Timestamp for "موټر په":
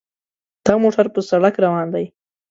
0.83-1.19